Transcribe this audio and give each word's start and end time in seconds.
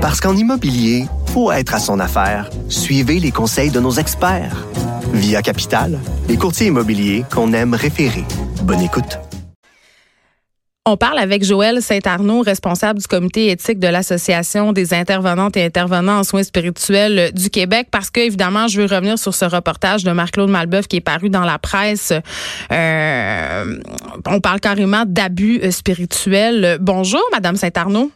Parce 0.00 0.18
qu'en 0.18 0.34
immobilier, 0.34 1.04
faut 1.26 1.52
être 1.52 1.74
à 1.74 1.78
son 1.78 2.00
affaire. 2.00 2.48
Suivez 2.70 3.20
les 3.20 3.32
conseils 3.32 3.70
de 3.70 3.80
nos 3.80 3.92
experts. 3.92 4.66
Via 5.12 5.42
Capital, 5.42 5.98
les 6.26 6.38
courtiers 6.38 6.68
immobiliers 6.68 7.26
qu'on 7.30 7.52
aime 7.52 7.74
référer. 7.74 8.24
Bonne 8.62 8.80
écoute. 8.80 9.18
On 10.86 10.96
parle 10.96 11.18
avec 11.18 11.44
Joël 11.44 11.82
Saint-Arnaud, 11.82 12.40
responsable 12.40 13.00
du 13.00 13.06
comité 13.06 13.50
éthique 13.50 13.78
de 13.78 13.88
l'Association 13.88 14.72
des 14.72 14.94
intervenantes 14.94 15.58
et 15.58 15.66
intervenants 15.66 16.20
en 16.20 16.24
soins 16.24 16.44
spirituels 16.44 17.30
du 17.34 17.50
Québec, 17.50 17.88
parce 17.90 18.10
que, 18.10 18.20
évidemment, 18.20 18.68
je 18.68 18.80
veux 18.80 18.86
revenir 18.86 19.18
sur 19.18 19.34
ce 19.34 19.44
reportage 19.44 20.02
de 20.02 20.12
Marc-Claude 20.12 20.48
Malbeuf 20.48 20.88
qui 20.88 20.96
est 20.96 21.02
paru 21.02 21.28
dans 21.28 21.44
la 21.44 21.58
presse. 21.58 22.14
Euh, 22.72 23.78
on 24.26 24.40
parle 24.40 24.60
carrément 24.60 25.04
d'abus 25.06 25.60
spirituels. 25.70 26.78
Bonjour, 26.80 27.22
Madame 27.32 27.56
Saint-Arnaud. 27.56 28.10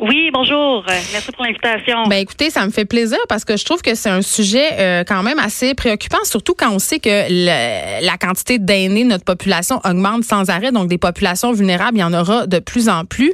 Oui, 0.00 0.30
bonjour. 0.32 0.84
Merci 0.86 1.32
pour 1.32 1.44
l'invitation. 1.44 2.04
Ben 2.08 2.16
écoutez, 2.16 2.50
ça 2.50 2.66
me 2.66 2.70
fait 2.70 2.84
plaisir 2.84 3.18
parce 3.28 3.44
que 3.44 3.56
je 3.56 3.64
trouve 3.64 3.80
que 3.80 3.94
c'est 3.94 4.10
un 4.10 4.22
sujet 4.22 4.68
euh, 4.78 5.04
quand 5.06 5.22
même 5.22 5.38
assez 5.38 5.74
préoccupant, 5.74 6.22
surtout 6.24 6.54
quand 6.54 6.70
on 6.70 6.78
sait 6.78 6.98
que 6.98 8.04
la 8.04 8.18
quantité 8.18 8.58
d'aînés 8.58 9.04
de 9.04 9.10
notre 9.10 9.24
population 9.24 9.80
augmente 9.84 10.24
sans 10.24 10.50
arrêt, 10.50 10.72
donc 10.72 10.88
des 10.88 10.98
populations 10.98 11.52
vulnérables, 11.52 11.98
il 11.98 12.00
y 12.00 12.04
en 12.04 12.12
aura 12.12 12.46
de 12.46 12.58
plus 12.58 12.88
en 12.88 13.04
plus. 13.04 13.32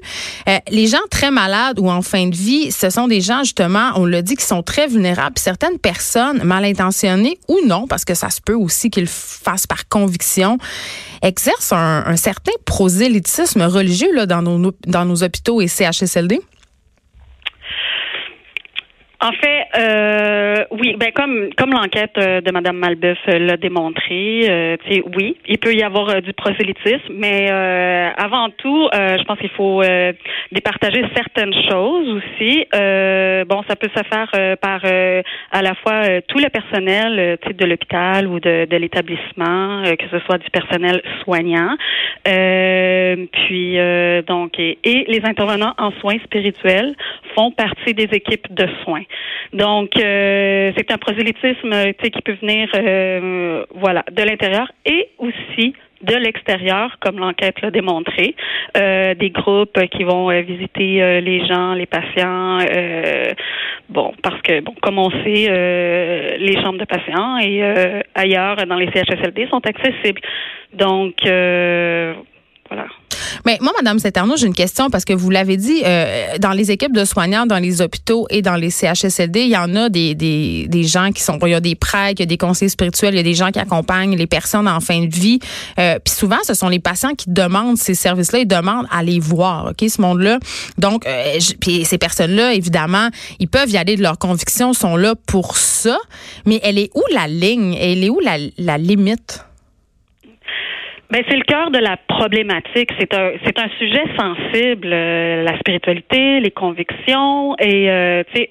Euh, 0.48 0.58
les 0.70 0.86
gens 0.86 0.98
très 1.10 1.30
malades 1.30 1.78
ou 1.80 1.90
en 1.90 2.02
fin 2.02 2.28
de 2.28 2.36
vie, 2.36 2.70
ce 2.70 2.90
sont 2.90 3.08
des 3.08 3.20
gens 3.20 3.42
justement, 3.42 3.90
on 3.96 4.04
l'a 4.04 4.22
dit, 4.22 4.36
qui 4.36 4.44
sont 4.44 4.62
très 4.62 4.86
vulnérables. 4.86 5.38
certaines 5.38 5.78
personnes 5.78 6.42
mal 6.42 6.64
intentionnées 6.64 7.38
ou 7.48 7.58
non, 7.66 7.86
parce 7.86 8.04
que 8.04 8.14
ça 8.14 8.30
se 8.30 8.40
peut 8.40 8.54
aussi 8.54 8.90
qu'ils 8.90 9.08
fassent 9.08 9.66
par 9.66 9.88
conviction, 9.88 10.58
exercent 11.22 11.72
un, 11.72 12.04
un 12.06 12.16
certain 12.16 12.52
prosélytisme 12.64 13.62
religieux 13.62 14.14
là, 14.14 14.26
dans, 14.26 14.42
nos, 14.42 14.72
dans 14.86 15.04
nos 15.04 15.22
hôpitaux 15.22 15.60
et 15.60 15.68
CHSLD. 15.68 16.29
En 19.22 19.32
fait, 19.32 19.66
euh, 19.76 20.64
oui, 20.70 20.96
ben 20.98 21.12
comme 21.12 21.50
comme 21.54 21.72
l'enquête 21.72 22.16
euh, 22.16 22.40
de 22.40 22.50
Madame 22.52 22.78
Malbeuf 22.78 23.18
euh, 23.28 23.38
l'a 23.38 23.58
démontré, 23.58 24.46
euh, 24.48 24.76
oui, 25.14 25.36
il 25.46 25.58
peut 25.58 25.74
y 25.74 25.82
avoir 25.82 26.08
euh, 26.08 26.20
du 26.22 26.32
prosélytisme, 26.32 27.12
mais 27.12 27.50
avant 28.16 28.48
tout, 28.50 28.88
je 28.92 29.22
pense 29.24 29.38
qu'il 29.38 29.50
faut 29.50 29.82
départager 30.52 31.04
certaines 31.14 31.52
choses 31.68 32.08
aussi. 32.18 32.64
bon, 32.72 33.62
ça 33.68 33.76
peut 33.76 33.90
se 33.94 34.02
faire 34.04 34.56
par 34.58 34.80
à 34.84 35.62
la 35.62 35.74
fois 35.74 36.20
tout 36.28 36.38
le 36.38 36.48
personnel 36.48 37.38
de 37.52 37.64
l'hôpital 37.66 38.26
ou 38.26 38.40
de, 38.40 38.64
de 38.64 38.76
l'établissement, 38.76 39.82
que 39.84 40.08
ce 40.10 40.18
soit 40.24 40.38
du 40.38 40.48
personnel 40.50 41.02
soignant, 41.22 41.76
puis 42.24 43.76
donc 44.26 44.58
et, 44.58 44.78
et 44.84 45.04
les 45.08 45.20
intervenants 45.24 45.74
en 45.78 45.90
soins 46.00 46.18
spirituels 46.24 46.94
font 47.34 47.50
partie 47.50 47.94
des 47.94 48.08
équipes 48.12 48.52
de 48.52 48.66
soins. 48.84 49.04
Donc, 49.52 49.96
euh, 49.96 50.70
c'est 50.76 50.90
un 50.92 50.98
prosélytisme 50.98 51.92
qui 51.94 52.22
peut 52.22 52.36
venir 52.40 52.68
euh, 52.74 53.64
voilà, 53.74 54.04
de 54.10 54.22
l'intérieur 54.22 54.70
et 54.86 55.08
aussi 55.18 55.74
de 56.02 56.14
l'extérieur, 56.14 56.96
comme 57.00 57.18
l'enquête 57.18 57.60
l'a 57.60 57.70
démontré, 57.70 58.34
euh, 58.78 59.14
des 59.14 59.28
groupes 59.28 59.78
qui 59.90 60.04
vont 60.04 60.30
visiter 60.40 61.20
les 61.20 61.46
gens, 61.46 61.74
les 61.74 61.84
patients. 61.84 62.58
bon, 63.90 64.14
parce 64.22 64.40
que 64.40 64.60
bon, 64.60 64.74
comme 64.80 64.98
on 64.98 65.10
sait, 65.10 66.38
les 66.38 66.54
chambres 66.62 66.78
de 66.78 66.86
patients 66.86 67.36
et 67.38 67.62
ailleurs 68.14 68.56
dans 68.66 68.76
les 68.76 68.90
CHSLD 68.92 69.48
sont 69.50 69.60
accessibles. 69.66 70.22
Donc 70.72 71.16
voilà. 72.70 72.86
Mais 73.44 73.58
moi, 73.60 73.72
Madame 73.76 73.98
Saint-Arnaud, 73.98 74.36
j'ai 74.36 74.46
une 74.46 74.54
question 74.54 74.90
parce 74.90 75.04
que 75.04 75.12
vous 75.12 75.30
l'avez 75.30 75.56
dit, 75.56 75.82
euh, 75.84 76.38
dans 76.38 76.52
les 76.52 76.70
équipes 76.70 76.92
de 76.92 77.04
soignants, 77.04 77.46
dans 77.46 77.58
les 77.58 77.80
hôpitaux 77.80 78.26
et 78.30 78.42
dans 78.42 78.54
les 78.54 78.70
CHSLD, 78.70 79.40
il 79.42 79.48
y 79.48 79.56
en 79.56 79.74
a 79.74 79.88
des, 79.88 80.14
des, 80.14 80.66
des 80.68 80.84
gens 80.84 81.10
qui 81.10 81.22
sont, 81.22 81.38
il 81.42 81.50
y 81.50 81.54
a 81.54 81.60
des 81.60 81.74
prêtres, 81.74 82.20
il 82.20 82.20
y 82.20 82.22
a 82.22 82.26
des 82.26 82.36
conseillers 82.36 82.68
spirituels, 82.68 83.14
il 83.14 83.16
y 83.16 83.20
a 83.20 83.24
des 83.24 83.34
gens 83.34 83.50
qui 83.50 83.58
accompagnent 83.58 84.16
les 84.16 84.26
personnes 84.26 84.68
en 84.68 84.80
fin 84.80 85.04
de 85.04 85.14
vie. 85.14 85.40
Euh, 85.78 85.98
puis 86.04 86.14
souvent, 86.14 86.38
ce 86.44 86.54
sont 86.54 86.68
les 86.68 86.78
patients 86.78 87.14
qui 87.14 87.30
demandent 87.30 87.76
ces 87.76 87.94
services-là, 87.94 88.40
ils 88.40 88.48
demandent 88.48 88.86
à 88.90 89.02
les 89.02 89.18
voir, 89.18 89.70
ok, 89.70 89.88
ce 89.88 90.00
monde-là. 90.00 90.38
Donc, 90.78 91.06
euh, 91.06 91.38
puis 91.60 91.84
ces 91.84 91.98
personnes-là, 91.98 92.54
évidemment, 92.54 93.08
ils 93.38 93.48
peuvent 93.48 93.70
y 93.70 93.78
aller 93.78 93.96
de 93.96 94.02
leurs 94.02 94.18
convictions, 94.18 94.72
sont 94.72 94.96
là 94.96 95.14
pour 95.26 95.56
ça. 95.56 95.98
Mais 96.46 96.60
elle 96.62 96.78
est 96.78 96.90
où 96.94 97.02
la 97.12 97.26
ligne? 97.26 97.74
Elle 97.80 98.04
est 98.04 98.10
où 98.10 98.20
la, 98.20 98.36
la 98.58 98.78
limite? 98.78 99.44
Ben, 101.10 101.24
c'est 101.28 101.36
le 101.36 101.42
cœur 101.42 101.70
de 101.70 101.78
la 101.78 101.96
problématique. 101.96 102.90
C'est 102.98 103.12
un, 103.14 103.32
c'est 103.44 103.58
un 103.58 103.68
sujet 103.78 104.04
sensible, 104.16 104.90
euh, 104.92 105.42
la 105.42 105.58
spiritualité, 105.58 106.38
les 106.40 106.52
convictions. 106.52 107.56
Et, 107.58 107.90
euh, 107.90 108.22
tu 108.32 108.42
sais, 108.42 108.50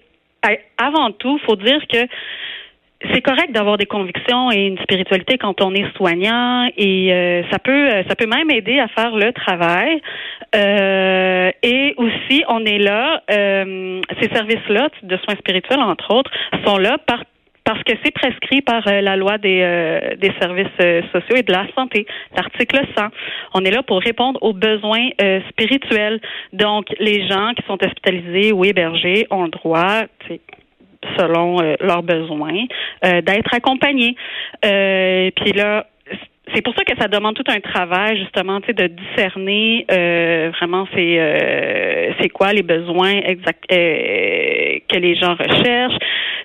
avant 0.77 1.11
tout, 1.11 1.39
faut 1.45 1.55
dire 1.55 1.81
que 1.87 1.99
c'est 3.13 3.21
correct 3.21 3.53
d'avoir 3.53 3.77
des 3.77 3.85
convictions 3.85 4.51
et 4.51 4.67
une 4.67 4.77
spiritualité 4.79 5.37
quand 5.37 5.61
on 5.61 5.73
est 5.73 5.89
soignant 5.95 6.69
et 6.75 7.13
euh, 7.13 7.43
ça 7.49 7.57
peut 7.57 7.89
ça 8.09 8.13
peut 8.15 8.25
même 8.25 8.51
aider 8.51 8.77
à 8.77 8.89
faire 8.89 9.15
le 9.15 9.31
travail 9.31 10.01
et 10.53 11.93
aussi 11.95 12.43
on 12.49 12.65
est 12.65 12.77
là 12.77 13.21
ces 13.29 14.27
services 14.33 14.67
là 14.67 14.89
de 15.01 15.15
soins 15.15 15.35
spirituels 15.35 15.79
entre 15.79 16.13
autres 16.13 16.31
sont 16.65 16.77
là 16.77 16.97
par 16.97 17.23
parce 17.69 17.83
que 17.83 17.93
c'est 18.03 18.11
prescrit 18.11 18.63
par 18.63 18.81
euh, 18.87 18.99
la 18.99 19.15
loi 19.15 19.37
des, 19.37 19.61
euh, 19.61 20.15
des 20.15 20.31
services 20.41 20.65
euh, 20.81 21.03
sociaux 21.13 21.35
et 21.35 21.43
de 21.43 21.51
la 21.51 21.67
santé, 21.75 22.07
l'article 22.35 22.79
100. 22.97 23.05
On 23.53 23.63
est 23.63 23.69
là 23.69 23.83
pour 23.83 24.01
répondre 24.01 24.41
aux 24.41 24.53
besoins 24.53 25.09
spirituels. 25.49 26.19
Donc, 26.51 26.87
les 26.99 27.27
gens 27.27 27.53
qui 27.55 27.63
sont 27.67 27.77
hospitalisés 27.79 28.53
ou 28.53 28.65
hébergés 28.65 29.27
ont 29.29 29.43
le 29.43 29.49
droit, 29.49 30.01
selon 31.17 31.57
leurs 31.79 32.01
besoins, 32.03 32.65
d'être 33.03 33.53
accompagnés. 33.53 34.15
puis 34.61 35.51
là, 35.53 35.85
c'est 36.53 36.63
pour 36.63 36.73
ça 36.75 36.83
que 36.83 36.97
ça 36.99 37.07
demande 37.07 37.35
tout 37.35 37.51
un 37.51 37.59
travail 37.59 38.17
justement, 38.17 38.59
tu 38.61 38.73
de 38.73 38.87
discerner 38.87 39.85
vraiment 40.57 40.87
c'est 40.95 42.15
c'est 42.19 42.29
quoi 42.29 42.53
les 42.53 42.63
besoins 42.63 43.17
exacts 43.25 43.67
que 43.69 44.97
les 44.97 45.15
gens 45.15 45.35
recherchent. 45.35 45.99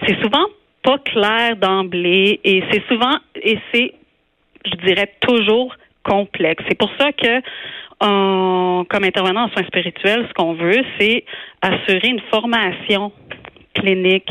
C'est 0.07 0.21
souvent 0.21 0.47
pas 0.85 0.99
clair 0.99 1.57
d'emblée 1.57 2.41
et 2.45 2.63
c'est 2.71 2.87
souvent 2.87 3.17
et 3.35 3.59
c'est 3.73 3.95
je 4.65 4.87
dirais 4.87 5.13
toujours 5.21 5.75
complexe. 6.05 6.63
C'est 6.69 6.79
pour 6.79 6.91
ça 6.99 7.11
que 7.13 7.41
comme 8.01 9.05
intervenant 9.05 9.45
en 9.45 9.49
soins 9.49 9.65
spirituels, 9.67 10.27
ce 10.29 10.35
qu'on 10.35 10.53
veut, 10.55 10.83
c'est 10.99 11.25
assurer 11.63 12.09
une 12.09 12.21
formation 12.31 13.13
clinique 13.75 14.29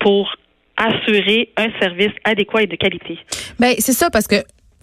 pour 0.00 0.34
assurer 0.76 1.50
un 1.56 1.68
service 1.80 2.12
adéquat 2.24 2.62
et 2.62 2.66
de 2.66 2.76
qualité. 2.76 3.18
Ben 3.58 3.74
c'est 3.78 3.92
ça 3.92 4.10
parce 4.10 4.26
que 4.26 4.36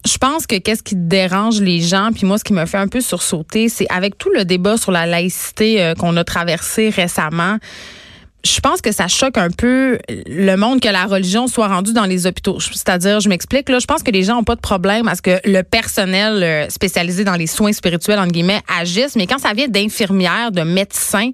je 0.06 0.18
pense 0.18 0.46
que 0.46 0.56
qu'est-ce 0.56 0.82
qui 0.82 0.96
dérange 0.96 1.60
les 1.60 1.80
gens, 1.80 2.10
puis 2.14 2.26
moi, 2.26 2.36
ce 2.36 2.44
qui 2.44 2.52
me 2.52 2.66
fait 2.66 2.76
un 2.76 2.88
peu 2.88 3.00
sursauter, 3.00 3.68
c'est 3.68 3.86
avec 3.90 4.18
tout 4.18 4.30
le 4.30 4.44
débat 4.44 4.76
sur 4.76 4.92
la 4.92 5.06
laïcité 5.06 5.82
euh, 5.82 5.94
qu'on 5.94 6.16
a 6.16 6.24
traversé 6.24 6.90
récemment 6.90 7.56
je 8.44 8.60
pense 8.60 8.80
que 8.80 8.92
ça 8.92 9.08
choque 9.08 9.38
un 9.38 9.50
peu 9.50 9.98
le 10.08 10.56
monde 10.56 10.80
que 10.80 10.88
la 10.88 11.06
religion 11.06 11.46
soit 11.46 11.68
rendue 11.68 11.92
dans 11.92 12.04
les 12.04 12.26
hôpitaux. 12.26 12.60
C'est-à-dire, 12.60 13.20
je 13.20 13.28
m'explique, 13.28 13.68
là, 13.68 13.78
je 13.78 13.86
pense 13.86 14.02
que 14.02 14.10
les 14.10 14.22
gens 14.22 14.36
n'ont 14.36 14.44
pas 14.44 14.54
de 14.54 14.60
problème 14.60 15.08
à 15.08 15.14
ce 15.14 15.22
que 15.22 15.40
le 15.44 15.62
personnel 15.62 16.42
euh, 16.42 16.68
spécialisé 16.68 17.24
dans 17.24 17.34
les 17.34 17.46
soins 17.46 17.72
spirituels, 17.72 18.18
entre 18.18 18.32
guillemets, 18.32 18.60
agisse, 18.78 19.16
mais 19.16 19.26
quand 19.26 19.38
ça 19.38 19.52
vient 19.54 19.68
d'infirmières, 19.68 20.52
de 20.52 20.62
médecins, 20.62 21.30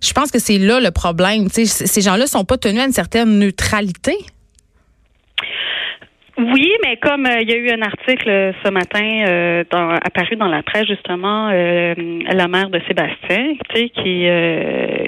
je 0.00 0.12
pense 0.12 0.30
que 0.30 0.38
c'est 0.38 0.58
là 0.58 0.78
le 0.78 0.90
problème. 0.90 1.48
ces 1.50 2.00
gens-là 2.00 2.26
sont 2.26 2.44
pas 2.44 2.58
tenus 2.58 2.82
à 2.82 2.86
une 2.86 2.92
certaine 2.92 3.38
neutralité. 3.38 4.16
Oui, 6.38 6.70
mais 6.84 6.98
comme 6.98 7.24
euh, 7.24 7.40
il 7.40 7.48
y 7.50 7.54
a 7.54 7.56
eu 7.56 7.70
un 7.70 7.80
article 7.80 8.28
euh, 8.28 8.52
ce 8.62 8.70
matin 8.70 9.24
euh, 9.26 9.64
dans, 9.70 9.88
apparu 9.88 10.36
dans 10.36 10.48
la 10.48 10.62
presse 10.62 10.86
justement, 10.86 11.48
la 11.48 12.48
mère 12.48 12.68
de 12.68 12.78
Sébastien, 12.86 13.54
tu 13.70 13.76
sais, 13.76 13.88
qui 13.88 14.26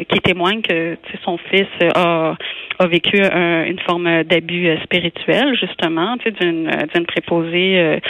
qui 0.09 0.21
témoigne 0.21 0.63
que 0.63 0.97
son 1.25 1.37
fils 1.37 1.67
a 1.95 2.35
a 2.81 2.87
vécu 2.87 3.21
une 3.21 3.79
forme 3.81 4.23
d'abus 4.25 4.77
spirituel 4.85 5.55
justement, 5.59 6.17
tu 6.19 6.31
sais, 6.31 6.31
d'une 6.31 6.71
d'une 6.95 7.07
préposée 7.07 8.01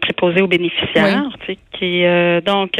préposée 0.00 0.42
aux 0.42 0.46
bénéficiaires, 0.46 1.28
tu 1.40 1.52
sais, 1.52 1.58
qui 1.72 2.04
donc 2.44 2.72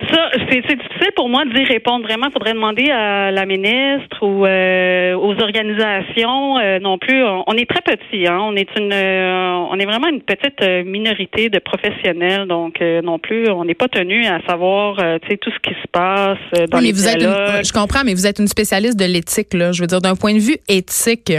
ça, 0.00 0.30
c'est 0.48 0.60
difficile 0.60 1.12
pour 1.16 1.28
moi 1.28 1.44
d'y 1.44 1.64
répondre 1.64 2.04
vraiment. 2.04 2.26
Il 2.28 2.32
faudrait 2.32 2.54
demander 2.54 2.90
à 2.90 3.30
la 3.30 3.46
ministre 3.46 4.22
ou 4.22 4.46
euh, 4.46 5.14
aux 5.14 5.34
organisations 5.40 6.58
euh, 6.58 6.78
non 6.78 6.98
plus. 6.98 7.24
On, 7.24 7.52
est 7.54 7.68
très 7.68 7.82
petit, 7.82 8.26
hein. 8.28 8.38
On 8.40 8.54
est 8.54 8.68
une, 8.78 8.92
euh, 8.92 9.66
on 9.70 9.78
est 9.78 9.86
vraiment 9.86 10.08
une 10.08 10.22
petite 10.22 10.62
minorité 10.86 11.50
de 11.50 11.58
professionnels, 11.58 12.46
donc 12.46 12.80
non 12.80 13.18
plus, 13.18 13.50
on 13.50 13.64
n'est 13.64 13.74
pas 13.74 13.88
tenu 13.88 14.26
à 14.26 14.40
savoir, 14.46 14.96
tu 14.96 15.28
sais, 15.28 15.36
tout 15.36 15.50
ce 15.50 15.58
qui 15.68 15.74
se 15.74 15.88
passe 15.90 16.68
dans 16.70 16.78
les 16.78 16.92
vous 16.92 17.08
êtes 17.08 17.20
je 17.20 17.72
comprends, 17.72 18.04
mais 18.04 18.14
vous 18.14 18.26
êtes 18.26 18.38
une 18.38 18.48
spécialiste 18.48 18.98
de 18.98 19.04
l'éthique, 19.04 19.54
là. 19.54 19.72
Je 19.72 19.80
veux 19.80 19.86
dire, 19.86 20.00
d'un 20.00 20.14
point 20.14 20.34
de 20.34 20.40
vue 20.40 20.56
éthique. 20.68 21.32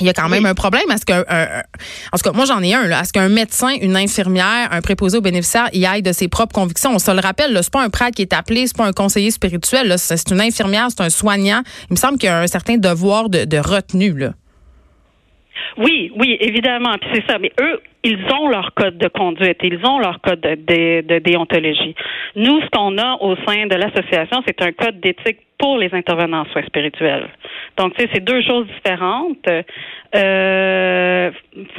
Il 0.00 0.06
y 0.06 0.10
a 0.10 0.12
quand 0.12 0.28
même 0.28 0.46
un 0.46 0.54
problème. 0.54 0.90
Est-ce 0.90 1.04
que, 1.04 1.12
en 1.12 2.16
tout 2.16 2.22
cas, 2.22 2.32
moi 2.32 2.44
j'en 2.44 2.62
ai 2.62 2.74
un. 2.74 2.88
Est-ce 2.90 3.12
qu'un 3.12 3.28
médecin, 3.28 3.70
une 3.80 3.96
infirmière, 3.96 4.68
un 4.70 4.80
préposé 4.80 5.18
aux 5.18 5.22
bénéficiaires 5.22 5.68
y 5.72 5.86
aille 5.86 6.02
de 6.02 6.12
ses 6.12 6.28
propres 6.28 6.54
convictions? 6.54 6.94
On 6.94 6.98
se 6.98 7.10
le 7.10 7.20
rappelle, 7.20 7.58
c'est 7.62 7.72
pas 7.72 7.82
un 7.82 7.90
prêtre 7.90 8.16
qui 8.16 8.22
est 8.22 8.32
appelé, 8.32 8.66
c'est 8.66 8.76
pas 8.76 8.86
un 8.86 8.92
conseiller 8.92 9.30
spirituel. 9.30 9.94
C'est 9.98 10.30
une 10.30 10.40
infirmière, 10.40 10.88
c'est 10.90 11.02
un 11.02 11.10
soignant. 11.10 11.62
Il 11.90 11.94
me 11.94 11.96
semble 11.96 12.18
qu'il 12.18 12.28
y 12.28 12.32
a 12.32 12.40
un 12.40 12.46
certain 12.46 12.76
devoir 12.76 13.28
de, 13.28 13.44
de 13.44 13.58
retenue. 13.58 14.16
Là. 14.18 14.32
Oui, 15.76 16.12
oui, 16.16 16.36
évidemment. 16.40 16.96
Puis 17.00 17.10
c'est 17.14 17.30
ça. 17.30 17.38
Mais 17.38 17.52
eux, 17.60 17.80
ils 18.04 18.18
ont 18.32 18.48
leur 18.48 18.72
code 18.74 18.98
de 18.98 19.08
conduite, 19.08 19.58
ils 19.62 19.84
ont 19.84 19.98
leur 19.98 20.20
code 20.20 20.40
de, 20.40 21.00
de 21.02 21.18
déontologie. 21.18 21.94
Nous, 22.36 22.60
ce 22.60 22.66
qu'on 22.70 22.96
a 22.98 23.16
au 23.20 23.34
sein 23.46 23.66
de 23.66 23.74
l'association, 23.74 24.42
c'est 24.46 24.62
un 24.62 24.72
code 24.72 25.00
d'éthique 25.00 25.38
pour 25.58 25.76
les 25.76 25.92
intervenants 25.92 26.42
en 26.42 26.44
soins 26.52 26.62
spirituels. 26.66 27.28
Donc, 27.76 27.94
tu 27.94 28.02
sais, 28.02 28.10
c'est 28.12 28.24
deux 28.24 28.40
choses 28.42 28.66
différentes. 28.76 29.44
Euh, 30.14 31.30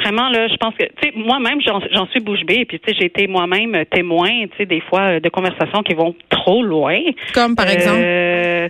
vraiment, 0.03 0.29
là, 0.29 0.47
je 0.49 0.55
pense 0.57 0.75
que, 0.75 0.83
tu 0.83 0.91
sais, 1.01 1.13
moi-même, 1.15 1.61
j'en 1.61 2.07
suis 2.07 2.19
bouche 2.19 2.43
bée, 2.45 2.65
puis, 2.65 2.79
tu 2.79 2.91
sais, 2.91 2.97
j'ai 2.99 3.05
été 3.05 3.27
moi-même 3.27 3.85
témoin, 3.85 4.27
tu 4.27 4.57
sais, 4.57 4.65
des 4.65 4.81
fois, 4.81 5.21
de 5.21 5.29
conversations 5.29 5.81
qui 5.83 5.93
vont 5.93 6.13
trop 6.29 6.61
loin. 6.61 6.99
Comme, 7.33 7.55
par 7.55 7.69
exemple? 7.69 8.01
Euh, 8.01 8.67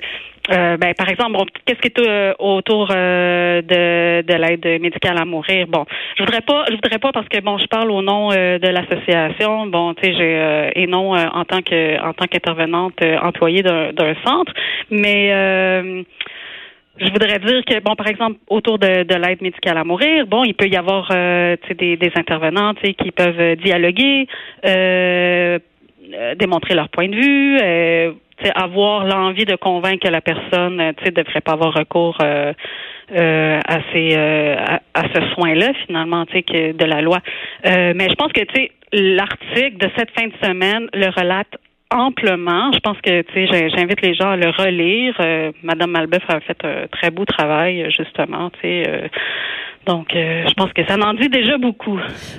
euh, 0.52 0.78
ben, 0.78 0.94
par 0.94 1.10
exemple, 1.10 1.34
bon, 1.34 1.46
qu'est-ce 1.66 1.80
qui 1.80 1.88
est 1.88 2.08
euh, 2.08 2.34
autour 2.40 2.90
euh, 2.92 3.62
de, 3.62 4.22
de 4.22 4.34
l'aide 4.34 4.82
médicale 4.82 5.18
à 5.18 5.26
mourir? 5.26 5.68
Bon, 5.68 5.86
je 6.18 6.24
voudrais 6.24 6.42
pas, 6.42 6.66
je 6.70 6.76
voudrais 6.76 7.00
pas 7.00 7.12
parce 7.12 7.28
que 7.28 7.40
bon, 7.42 7.58
je 7.58 7.68
parle 7.68 7.92
au 7.92 8.02
nom 8.02 8.30
de 8.30 8.68
l'association. 8.68 9.68
Bon, 9.68 9.94
tu 9.94 10.06
sais, 10.06 10.14
j'ai 10.18 10.72
et 10.82 10.88
non 10.88 11.14
en 11.14 11.46
tant 11.46 11.62
que 11.62 12.02
en 12.02 12.14
tant 12.14 12.26
qu'intervenante 12.26 13.00
employée 13.22 13.64
d'un 13.64 14.16
centre, 14.26 14.54
mais 14.90 16.06
je 17.02 17.10
voudrais 17.12 17.40
dire 17.40 17.64
que, 17.66 17.80
bon, 17.80 17.96
par 17.96 18.08
exemple, 18.08 18.40
autour 18.50 18.78
de, 18.78 19.04
de 19.04 19.16
l'aide 19.16 19.42
médicale 19.42 19.78
à 19.78 19.84
mourir, 19.84 20.28
bon, 20.28 20.44
il 20.44 20.54
peut 20.54 20.68
y 20.68 20.76
avoir 20.76 21.10
euh, 21.14 21.56
des, 21.78 21.96
des 21.96 22.12
intervenants 22.16 22.74
qui 22.74 23.12
peuvent 23.12 23.56
dialoguer, 23.56 24.28
euh, 24.66 25.60
démontrer 26.38 26.76
leur 26.76 26.90
point 26.90 27.08
de 27.08 27.16
vue, 27.16 28.16
avoir 28.56 29.06
l'envie 29.06 29.46
de 29.46 29.56
convaincre 29.56 30.08
que 30.08 30.12
la 30.12 30.22
personne 30.22 30.78
ne 30.78 31.12
devrait 31.12 31.42
pas 31.42 31.54
avoir 31.54 31.74
recours 31.74 32.18
euh, 32.22 32.54
euh, 33.12 33.60
à 33.68 33.80
ces 33.92 34.16
euh, 34.16 34.56
à, 34.94 35.04
ce 35.14 35.34
soin-là 35.34 35.72
finalement 35.86 36.26
que 36.26 36.72
de 36.72 36.86
la 36.86 37.02
loi. 37.02 37.20
mais 37.64 38.08
je 38.10 38.16
pense 38.16 38.32
que 38.32 38.42
l'article 38.94 39.78
de 39.78 39.90
cette 39.98 40.12
fin 40.12 40.28
de 40.28 40.34
semaine 40.44 40.88
le 40.94 41.08
relate 41.08 41.48
amplement. 41.92 42.72
Je 42.72 42.80
pense 42.80 42.98
que 43.02 43.24
j'invite 43.76 44.02
les 44.02 44.14
gens 44.14 44.30
à 44.30 44.38
le 44.38 44.50
relire. 44.50 45.16
Madame 45.64 45.92
Malbeuf 45.92 46.24
a 46.28 46.40
fait 46.40 46.64
un 46.64 46.88
très 46.88 47.10
beau 47.10 47.26
travail 47.26 47.90
justement, 47.90 48.52
sais 48.62 48.84
donc, 49.86 50.14
euh, 50.14 50.44
je 50.48 50.54
pense 50.54 50.72
que 50.74 50.86
ça 50.86 50.98
m'en 50.98 51.14
dit 51.14 51.30
déjà 51.30 51.58
beaucoup. 51.58 51.98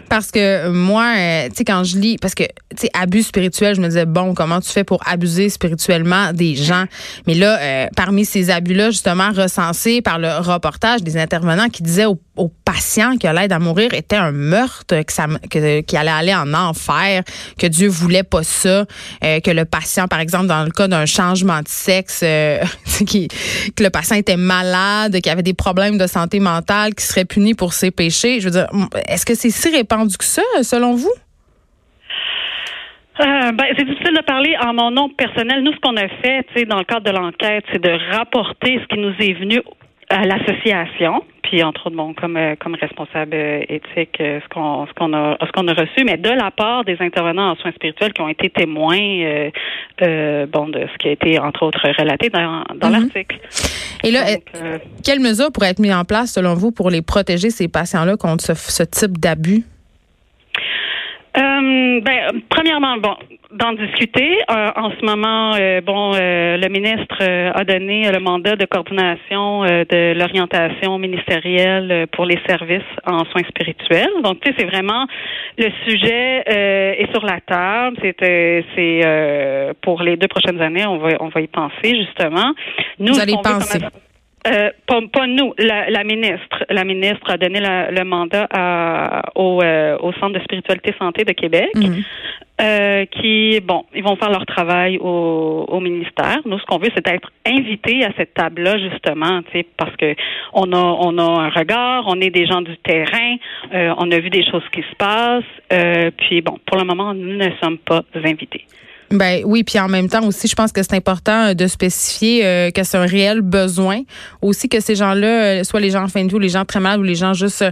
Parce 0.08 0.30
que 0.30 0.68
moi, 0.68 1.14
euh, 1.16 1.48
tu 1.48 1.56
sais, 1.56 1.64
quand 1.64 1.82
je 1.84 1.98
lis, 1.98 2.16
parce 2.20 2.34
que, 2.34 2.44
tu 2.44 2.76
sais, 2.76 2.90
abus 2.94 3.24
spirituel, 3.24 3.74
je 3.74 3.80
me 3.80 3.88
disais, 3.88 4.06
bon, 4.06 4.34
comment 4.34 4.60
tu 4.60 4.70
fais 4.70 4.84
pour 4.84 5.00
abuser 5.06 5.48
spirituellement 5.48 6.32
des 6.32 6.54
gens? 6.54 6.84
Mais 7.26 7.34
là, 7.34 7.58
euh, 7.58 7.86
parmi 7.96 8.24
ces 8.24 8.50
abus-là, 8.50 8.90
justement, 8.90 9.30
recensés 9.32 10.02
par 10.02 10.18
le 10.18 10.28
reportage 10.38 11.02
des 11.02 11.16
intervenants 11.16 11.68
qui 11.68 11.82
disaient 11.82 12.06
aux, 12.40 12.50
patients 12.64 13.16
que 13.16 13.26
l'aide 13.26 13.52
à 13.52 13.58
mourir 13.58 13.92
était 13.94 14.16
un 14.16 14.32
meurtre, 14.32 15.02
que 15.02 15.12
ça, 15.12 15.26
que, 15.50 15.80
qu'il 15.80 15.98
allait 15.98 16.10
aller 16.10 16.34
en 16.34 16.54
enfer, 16.54 17.22
que 17.58 17.66
Dieu 17.66 17.88
voulait 17.88 18.22
pas 18.22 18.42
ça, 18.42 18.84
que 19.20 19.50
le 19.50 19.64
patient, 19.64 20.06
par 20.06 20.20
exemple, 20.20 20.46
dans 20.46 20.64
le 20.64 20.70
cas 20.70 20.88
d'un 20.88 21.06
changement 21.06 21.60
de 21.60 21.68
sexe, 21.68 22.24
qui, 23.06 23.28
que 23.76 23.82
le 23.82 23.90
patient 23.90 24.16
était 24.16 24.36
malade, 24.36 25.20
qu'il 25.20 25.32
avait 25.32 25.42
des 25.42 25.54
problèmes 25.54 25.98
de 25.98 26.06
santé 26.06 26.40
mentale, 26.40 26.94
qui 26.94 27.04
serait 27.04 27.24
puni 27.24 27.54
pour 27.54 27.72
ses 27.72 27.90
péchés. 27.90 28.40
Je 28.40 28.46
veux 28.46 28.52
dire, 28.52 28.68
est-ce 29.08 29.26
que 29.26 29.34
c'est 29.34 29.50
si 29.50 29.70
répandu 29.74 30.16
que 30.16 30.24
ça, 30.24 30.42
selon 30.62 30.94
vous? 30.94 31.12
Euh, 33.20 33.52
ben, 33.52 33.66
c'est 33.76 33.84
difficile 33.84 34.16
de 34.16 34.22
parler 34.22 34.56
en 34.64 34.72
mon 34.72 34.90
nom 34.90 35.10
personnel. 35.10 35.62
Nous, 35.62 35.72
ce 35.72 35.80
qu'on 35.80 35.96
a 35.96 36.08
fait, 36.08 36.64
dans 36.64 36.78
le 36.78 36.84
cadre 36.84 37.04
de 37.04 37.10
l'enquête, 37.10 37.64
c'est 37.70 37.82
de 37.82 38.16
rapporter 38.16 38.80
ce 38.80 38.86
qui 38.86 38.98
nous 38.98 39.14
est 39.18 39.34
venu 39.34 39.60
à 40.08 40.24
l'association, 40.24 41.22
puis 41.50 41.62
entre 41.62 41.86
autres, 41.88 41.96
bon, 41.96 42.14
comme 42.14 42.36
euh, 42.36 42.54
comme 42.58 42.74
responsable 42.74 43.34
euh, 43.34 43.62
éthique, 43.68 44.16
ce 44.18 44.48
qu'on 44.48 44.86
ce 44.86 44.92
qu'on 44.92 45.12
a 45.12 45.36
ce 45.44 45.52
qu'on 45.52 45.66
a 45.68 45.74
reçu, 45.74 46.04
mais 46.04 46.16
de 46.16 46.30
la 46.30 46.50
part 46.50 46.84
des 46.84 46.96
intervenants 47.00 47.50
en 47.50 47.56
soins 47.56 47.72
spirituels 47.72 48.12
qui 48.12 48.22
ont 48.22 48.28
été 48.28 48.50
témoins, 48.50 48.98
bon, 49.98 50.68
de 50.68 50.86
ce 50.92 50.98
qui 50.98 51.08
a 51.08 51.12
été 51.12 51.38
entre 51.38 51.64
autres 51.64 51.80
relaté 51.98 52.30
dans, 52.30 52.62
dans 52.76 52.88
mm-hmm. 52.88 52.92
l'article. 52.92 53.38
Et 54.02 54.10
là, 54.10 54.26
euh, 54.28 54.78
quelles 55.04 55.20
mesures 55.20 55.52
pourraient 55.52 55.70
être 55.70 55.78
mises 55.78 55.94
en 55.94 56.04
place, 56.04 56.32
selon 56.32 56.54
vous, 56.54 56.72
pour 56.72 56.90
les 56.90 57.02
protéger, 57.02 57.50
ces 57.50 57.68
patients-là, 57.68 58.16
contre 58.16 58.44
ce, 58.44 58.82
type 58.84 59.18
d'abus? 59.18 59.64
Euh, 61.36 62.00
ben, 62.00 62.42
premièrement, 62.48 62.96
bon, 62.96 63.14
d'en 63.52 63.72
discuter. 63.72 64.38
Euh, 64.50 64.70
en 64.76 64.90
ce 64.90 65.04
moment, 65.04 65.52
bon, 65.84 66.12
le 66.12 66.68
ministre 66.68 67.22
a 67.22 67.64
donné 67.64 68.10
le 68.10 68.18
mandat 68.20 68.56
de 68.56 68.66
coordination 68.66 69.62
de 69.64 70.18
l'orientation 70.18 70.98
ministérielle 70.98 72.06
pour 72.12 72.24
les 72.24 72.38
services 72.48 72.82
en 73.06 73.24
soins 73.26 73.44
spirituels. 73.48 74.10
Donc, 74.24 74.40
tu 74.40 74.50
sais, 74.50 74.56
c'est 74.58 74.66
vraiment 74.66 75.06
le 75.58 75.70
sujet 75.86 76.42
est 76.46 77.12
sur 77.12 77.24
la 77.24 77.40
table. 77.40 77.96
C'est, 78.02 78.64
c'est 78.74 79.74
pour 79.82 80.02
les 80.02 80.16
deux 80.16 80.28
prochaines 80.28 80.60
années, 80.60 80.86
on 80.86 80.98
va, 80.98 81.10
on 81.20 81.28
va 81.28 81.40
y 81.40 81.48
penser 81.48 81.96
justement. 81.96 82.52
Nous, 82.98 83.14
Vous 83.14 83.20
allez 83.20 83.36
penser. 83.42 83.78
Euh, 84.46 84.70
pas, 84.86 85.26
nous, 85.26 85.54
la, 85.58 86.04
ministre. 86.04 86.64
La 86.70 86.84
ministre 86.84 87.30
a 87.30 87.36
donné 87.36 87.60
le 87.60 88.04
mandat 88.04 88.48
au, 89.34 89.60
euh, 89.62 89.98
au, 89.98 90.12
Centre 90.14 90.38
de 90.38 90.40
spiritualité 90.40 90.94
santé 90.98 91.24
de 91.24 91.32
Québec, 91.32 91.70
mhm. 91.74 92.02
euh, 92.62 93.04
qui, 93.06 93.60
bon, 93.60 93.84
ils 93.94 94.02
vont 94.02 94.16
faire 94.16 94.30
leur 94.30 94.46
travail 94.46 94.98
au, 94.98 95.66
au 95.68 95.80
ministère. 95.80 96.38
Nous, 96.46 96.58
ce 96.58 96.64
qu'on 96.64 96.78
veut, 96.78 96.88
c'est 96.94 97.06
être 97.08 97.30
invités 97.46 98.04
à 98.04 98.12
cette 98.16 98.32
table-là, 98.32 98.78
justement, 98.78 99.40
parce 99.76 99.94
que 99.96 100.14
on 100.54 100.72
a, 100.72 100.78
on 100.78 101.18
a 101.18 101.42
un 101.42 101.50
regard, 101.50 102.04
on 102.06 102.18
est 102.20 102.30
des 102.30 102.46
gens 102.46 102.62
du 102.62 102.76
terrain, 102.78 103.36
on 103.72 104.10
a 104.10 104.18
vu 104.18 104.30
des 104.30 104.44
choses 104.50 104.66
qui 104.72 104.82
se 104.82 104.96
passent. 104.96 106.12
puis, 106.16 106.40
bon, 106.40 106.56
pour 106.66 106.78
le 106.78 106.84
moment, 106.84 107.12
nous 107.12 107.36
ne 107.36 107.50
sommes 107.62 107.78
pas 107.78 108.02
invités. 108.24 108.64
Ben 109.12 109.42
oui, 109.44 109.64
puis 109.64 109.76
en 109.80 109.88
même 109.88 110.08
temps 110.08 110.24
aussi, 110.24 110.46
je 110.46 110.54
pense 110.54 110.70
que 110.70 110.80
c'est 110.84 110.94
important 110.94 111.48
euh, 111.48 111.54
de 111.54 111.66
spécifier 111.66 112.46
euh, 112.46 112.70
que 112.70 112.84
c'est 112.84 112.96
un 112.96 113.06
réel 113.06 113.40
besoin. 113.40 114.02
Aussi 114.40 114.68
que 114.68 114.78
ces 114.78 114.94
gens-là, 114.94 115.26
euh, 115.26 115.64
soit 115.64 115.80
les 115.80 115.90
gens 115.90 116.04
en 116.04 116.08
fin 116.08 116.22
de 116.22 116.28
vie 116.28 116.34
ou 116.36 116.38
les 116.38 116.48
gens 116.48 116.64
très 116.64 116.78
malades 116.78 117.00
ou 117.00 117.02
les 117.02 117.16
gens 117.16 117.34
juste 117.34 117.64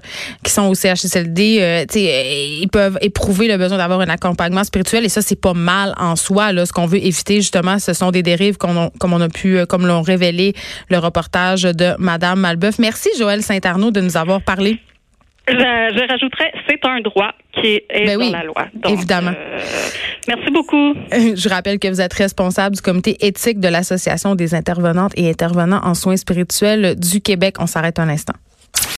qui 0.42 0.50
sont 0.50 0.64
au 0.64 0.74
CHSLD, 0.74 1.86
ils 1.94 2.68
peuvent 2.68 2.98
éprouver 3.02 3.46
le 3.46 3.56
besoin 3.56 3.78
d'avoir 3.78 4.00
un 4.00 4.08
accompagnement 4.08 4.64
spirituel 4.64 5.04
et 5.04 5.08
ça, 5.08 5.22
c'est 5.22 5.40
pas 5.40 5.54
mal 5.54 5.94
en 5.96 6.16
soi. 6.16 6.52
Là, 6.52 6.66
ce 6.66 6.72
qu'on 6.72 6.86
veut 6.86 6.98
éviter 6.98 7.36
justement, 7.36 7.78
ce 7.78 7.92
sont 7.92 8.10
des 8.10 8.24
dérives 8.24 8.56
comme 8.56 8.88
on 9.00 9.20
a 9.20 9.28
pu, 9.28 9.64
comme 9.66 9.86
l'ont 9.86 10.02
révélé 10.02 10.54
le 10.90 10.98
reportage 10.98 11.62
de 11.62 11.94
Madame 12.00 12.40
Malbeuf. 12.40 12.80
Merci 12.80 13.10
Joël 13.16 13.44
Saint-Arnaud 13.44 13.92
de 13.92 14.00
nous 14.00 14.16
avoir 14.16 14.42
parlé. 14.42 14.80
Je, 15.48 15.54
je 15.54 16.08
rajouterais, 16.08 16.52
c'est 16.68 16.84
un 16.84 17.00
droit 17.00 17.32
qui 17.52 17.82
est 17.90 18.06
ben 18.06 18.18
dans 18.18 18.30
la 18.30 18.44
loi. 18.44 18.66
évidemment. 18.88 19.32
Euh, 19.36 19.58
merci 20.28 20.50
beaucoup. 20.50 20.94
Je 21.12 21.48
rappelle 21.48 21.78
que 21.78 21.88
vous 21.88 22.00
êtes 22.00 22.12
responsable 22.12 22.76
du 22.76 22.82
comité 22.82 23.16
éthique 23.20 23.60
de 23.60 23.68
l'Association 23.68 24.34
des 24.34 24.54
intervenantes 24.54 25.12
et 25.16 25.28
intervenants 25.28 25.80
en 25.82 25.94
soins 25.94 26.16
spirituels 26.16 26.96
du 26.96 27.20
Québec. 27.20 27.56
On 27.58 27.66
s'arrête 27.66 27.98
un 27.98 28.08
instant. 28.08 28.34